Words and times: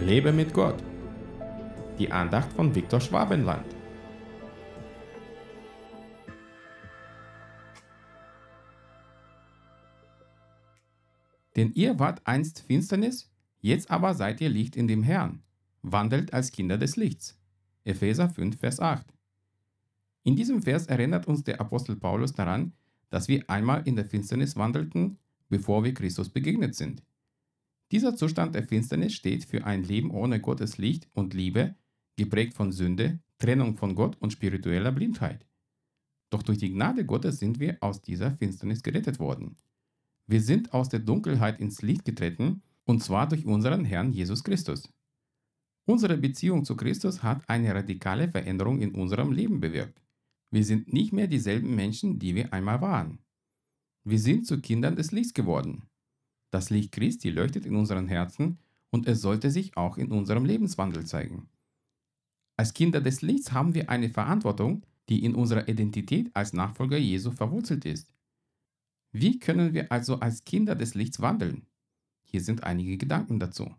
Lebe 0.00 0.32
mit 0.32 0.52
Gott. 0.52 0.82
Die 1.98 2.10
Andacht 2.10 2.52
von 2.52 2.74
Viktor 2.74 3.00
Schwabenland. 3.00 3.64
Denn 11.56 11.72
ihr 11.74 11.98
wart 11.98 12.20
einst 12.24 12.60
Finsternis, 12.60 13.30
jetzt 13.60 13.90
aber 13.90 14.14
seid 14.14 14.40
ihr 14.40 14.48
Licht 14.48 14.76
in 14.76 14.88
dem 14.88 15.04
Herrn. 15.04 15.42
Wandelt 15.82 16.34
als 16.34 16.50
Kinder 16.50 16.76
des 16.76 16.96
Lichts. 16.96 17.38
Epheser 17.84 18.28
5, 18.28 18.58
Vers 18.58 18.80
8. 18.80 19.06
In 20.24 20.34
diesem 20.34 20.60
Vers 20.62 20.86
erinnert 20.86 21.28
uns 21.28 21.44
der 21.44 21.60
Apostel 21.60 21.96
Paulus 21.96 22.32
daran, 22.32 22.72
dass 23.10 23.28
wir 23.28 23.48
einmal 23.48 23.86
in 23.86 23.94
der 23.94 24.06
Finsternis 24.06 24.56
wandelten, 24.56 25.18
bevor 25.48 25.84
wir 25.84 25.94
Christus 25.94 26.28
begegnet 26.28 26.74
sind. 26.74 27.02
Dieser 27.94 28.16
Zustand 28.16 28.56
der 28.56 28.64
Finsternis 28.64 29.12
steht 29.12 29.44
für 29.44 29.64
ein 29.64 29.84
Leben 29.84 30.10
ohne 30.10 30.40
Gottes 30.40 30.78
Licht 30.78 31.08
und 31.12 31.32
Liebe, 31.32 31.76
geprägt 32.16 32.54
von 32.54 32.72
Sünde, 32.72 33.20
Trennung 33.38 33.76
von 33.76 33.94
Gott 33.94 34.16
und 34.20 34.32
spiritueller 34.32 34.90
Blindheit. 34.90 35.46
Doch 36.28 36.42
durch 36.42 36.58
die 36.58 36.72
Gnade 36.72 37.06
Gottes 37.06 37.38
sind 37.38 37.60
wir 37.60 37.76
aus 37.80 38.02
dieser 38.02 38.32
Finsternis 38.32 38.82
gerettet 38.82 39.20
worden. 39.20 39.58
Wir 40.26 40.40
sind 40.40 40.72
aus 40.72 40.88
der 40.88 40.98
Dunkelheit 40.98 41.60
ins 41.60 41.82
Licht 41.82 42.04
getreten, 42.04 42.64
und 42.84 43.00
zwar 43.00 43.28
durch 43.28 43.46
unseren 43.46 43.84
Herrn 43.84 44.12
Jesus 44.12 44.42
Christus. 44.42 44.92
Unsere 45.86 46.16
Beziehung 46.16 46.64
zu 46.64 46.74
Christus 46.74 47.22
hat 47.22 47.48
eine 47.48 47.72
radikale 47.72 48.28
Veränderung 48.28 48.80
in 48.80 48.92
unserem 48.96 49.30
Leben 49.30 49.60
bewirkt. 49.60 50.02
Wir 50.50 50.64
sind 50.64 50.92
nicht 50.92 51.12
mehr 51.12 51.28
dieselben 51.28 51.76
Menschen, 51.76 52.18
die 52.18 52.34
wir 52.34 52.52
einmal 52.52 52.80
waren. 52.80 53.20
Wir 54.02 54.18
sind 54.18 54.48
zu 54.48 54.60
Kindern 54.60 54.96
des 54.96 55.12
Lichts 55.12 55.32
geworden. 55.32 55.88
Das 56.54 56.70
Licht 56.70 56.92
Christi 56.92 57.30
leuchtet 57.30 57.66
in 57.66 57.74
unseren 57.74 58.06
Herzen 58.06 58.58
und 58.90 59.08
es 59.08 59.20
sollte 59.20 59.50
sich 59.50 59.76
auch 59.76 59.98
in 59.98 60.12
unserem 60.12 60.44
Lebenswandel 60.44 61.04
zeigen. 61.04 61.48
Als 62.56 62.74
Kinder 62.74 63.00
des 63.00 63.22
Lichts 63.22 63.50
haben 63.50 63.74
wir 63.74 63.90
eine 63.90 64.08
Verantwortung, 64.08 64.86
die 65.08 65.24
in 65.24 65.34
unserer 65.34 65.66
Identität 65.66 66.30
als 66.32 66.52
Nachfolger 66.52 66.96
Jesu 66.96 67.32
verwurzelt 67.32 67.84
ist. 67.84 68.14
Wie 69.10 69.40
können 69.40 69.74
wir 69.74 69.90
also 69.90 70.20
als 70.20 70.44
Kinder 70.44 70.76
des 70.76 70.94
Lichts 70.94 71.20
wandeln? 71.20 71.66
Hier 72.22 72.40
sind 72.40 72.62
einige 72.62 72.98
Gedanken 72.98 73.40
dazu. 73.40 73.74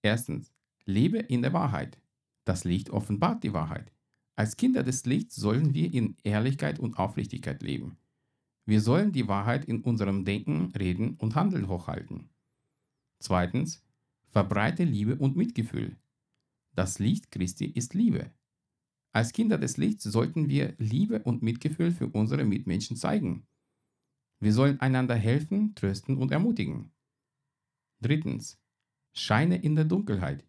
Erstens, 0.00 0.52
lebe 0.84 1.18
in 1.18 1.42
der 1.42 1.54
Wahrheit. 1.54 1.98
Das 2.44 2.62
Licht 2.62 2.90
offenbart 2.90 3.42
die 3.42 3.52
Wahrheit. 3.52 3.90
Als 4.36 4.56
Kinder 4.56 4.84
des 4.84 5.06
Lichts 5.06 5.34
sollen 5.34 5.74
wir 5.74 5.92
in 5.92 6.16
Ehrlichkeit 6.22 6.78
und 6.78 7.00
Aufrichtigkeit 7.00 7.64
leben. 7.64 7.96
Wir 8.66 8.80
sollen 8.80 9.12
die 9.12 9.28
Wahrheit 9.28 9.66
in 9.66 9.82
unserem 9.82 10.24
Denken, 10.24 10.72
Reden 10.76 11.16
und 11.16 11.34
Handeln 11.34 11.68
hochhalten. 11.68 12.30
Zweitens, 13.18 13.84
verbreite 14.26 14.84
Liebe 14.84 15.16
und 15.16 15.36
Mitgefühl. 15.36 15.96
Das 16.74 16.98
Licht 16.98 17.30
Christi 17.30 17.66
ist 17.66 17.94
Liebe. 17.94 18.30
Als 19.12 19.32
Kinder 19.32 19.58
des 19.58 19.76
Lichts 19.76 20.02
sollten 20.02 20.48
wir 20.48 20.74
Liebe 20.78 21.22
und 21.22 21.42
Mitgefühl 21.42 21.92
für 21.92 22.08
unsere 22.08 22.44
Mitmenschen 22.44 22.96
zeigen. 22.96 23.46
Wir 24.40 24.52
sollen 24.52 24.80
einander 24.80 25.14
helfen, 25.14 25.74
trösten 25.74 26.16
und 26.16 26.32
ermutigen. 26.32 26.90
Drittens. 28.00 28.58
Scheine 29.12 29.56
in 29.62 29.76
der 29.76 29.84
Dunkelheit. 29.84 30.44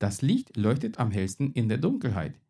Das 0.00 0.22
Licht 0.22 0.56
leuchtet 0.56 0.98
am 0.98 1.10
hellsten 1.10 1.52
in 1.52 1.68
der 1.68 1.78
Dunkelheit. 1.78 2.40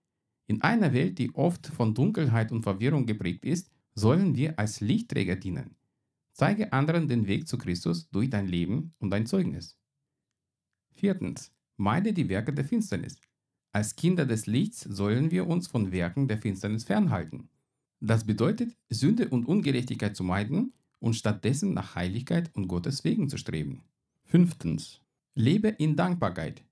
In 0.46 0.62
einer 0.62 0.94
Welt, 0.94 1.18
die 1.18 1.34
oft 1.34 1.66
von 1.66 1.94
Dunkelheit 1.94 2.50
und 2.50 2.62
Verwirrung 2.62 3.04
geprägt 3.06 3.44
ist, 3.44 3.70
sollen 4.00 4.34
wir 4.34 4.58
als 4.58 4.80
Lichtträger 4.80 5.36
dienen. 5.36 5.76
Zeige 6.32 6.72
anderen 6.72 7.06
den 7.06 7.26
Weg 7.26 7.46
zu 7.46 7.58
Christus 7.58 8.08
durch 8.10 8.30
dein 8.30 8.46
Leben 8.46 8.94
und 8.98 9.10
dein 9.10 9.26
Zeugnis. 9.26 9.76
Viertens. 10.90 11.52
Meide 11.76 12.12
die 12.12 12.28
Werke 12.28 12.52
der 12.52 12.64
Finsternis. 12.64 13.20
Als 13.72 13.96
Kinder 13.96 14.26
des 14.26 14.46
Lichts 14.46 14.80
sollen 14.80 15.30
wir 15.30 15.46
uns 15.46 15.66
von 15.66 15.92
Werken 15.92 16.28
der 16.28 16.38
Finsternis 16.38 16.84
fernhalten. 16.84 17.50
Das 18.00 18.24
bedeutet, 18.24 18.74
Sünde 18.88 19.28
und 19.28 19.46
Ungerechtigkeit 19.46 20.16
zu 20.16 20.24
meiden 20.24 20.72
und 20.98 21.14
stattdessen 21.14 21.74
nach 21.74 21.94
Heiligkeit 21.94 22.50
und 22.54 22.68
Gottes 22.68 23.04
Wegen 23.04 23.28
zu 23.28 23.36
streben. 23.36 23.82
Fünftens. 24.24 25.00
Lebe 25.34 25.68
in 25.68 25.94
Dankbarkeit. 25.96 26.64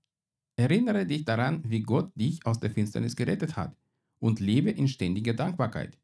Erinnere 0.57 1.07
dich 1.07 1.25
daran, 1.25 1.63
wie 1.65 1.81
Gott 1.81 2.11
dich 2.17 2.45
aus 2.47 2.59
der 2.59 2.71
Finsternis 2.71 3.17
gerettet 3.17 3.57
hat 3.57 3.77
und 4.19 4.41
lebe 4.41 4.71
in 4.71 4.89
ständiger 4.89 5.35
Dankbarkeit. 5.35 5.99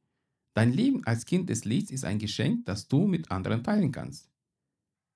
Dein 0.54 0.72
Leben 0.72 1.04
als 1.04 1.26
Kind 1.26 1.50
des 1.50 1.64
Lichts 1.64 1.90
ist 1.90 2.04
ein 2.04 2.20
Geschenk, 2.20 2.64
das 2.66 2.86
du 2.86 3.08
mit 3.08 3.32
anderen 3.32 3.64
teilen 3.64 3.90
kannst. 3.90 4.30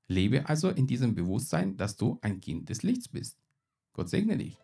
Lebe 0.08 0.48
also 0.48 0.68
in 0.68 0.88
diesem 0.88 1.14
Bewusstsein, 1.14 1.76
dass 1.76 1.96
du 1.96 2.18
ein 2.22 2.40
Kind 2.40 2.68
des 2.68 2.82
Lichts 2.82 3.08
bist. 3.08 3.38
Gott 3.92 4.08
segne 4.08 4.36
dich. 4.36 4.58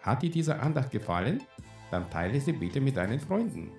Hat 0.00 0.22
dir 0.22 0.30
diese 0.30 0.60
Andacht 0.60 0.92
gefallen? 0.92 1.42
Dann 1.90 2.08
teile 2.08 2.40
sie 2.40 2.52
bitte 2.52 2.80
mit 2.80 2.96
deinen 2.96 3.18
Freunden. 3.18 3.72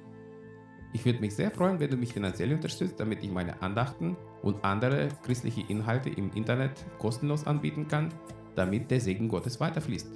Ich 0.91 1.05
würde 1.05 1.21
mich 1.21 1.33
sehr 1.33 1.51
freuen, 1.51 1.79
wenn 1.79 1.91
du 1.91 1.97
mich 1.97 2.11
finanziell 2.11 2.53
unterstützt, 2.53 2.99
damit 2.99 3.23
ich 3.23 3.31
meine 3.31 3.61
Andachten 3.61 4.17
und 4.41 4.65
andere 4.65 5.07
christliche 5.23 5.61
Inhalte 5.61 6.09
im 6.09 6.29
Internet 6.33 6.85
kostenlos 6.99 7.47
anbieten 7.47 7.87
kann, 7.87 8.13
damit 8.55 8.91
der 8.91 8.99
Segen 8.99 9.29
Gottes 9.29 9.61
weiterfließt. 9.61 10.11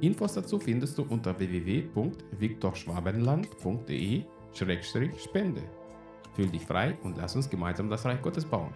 Infos 0.00 0.32
dazu 0.34 0.58
findest 0.58 0.96
du 0.96 1.02
unter 1.02 1.38
www.viktorschwabenland.de-spende. 4.54 5.62
Fühl 6.34 6.48
dich 6.48 6.64
frei 6.64 6.96
und 7.02 7.16
lass 7.16 7.36
uns 7.36 7.50
gemeinsam 7.50 7.90
das 7.90 8.04
Reich 8.04 8.22
Gottes 8.22 8.44
bauen. 8.44 8.72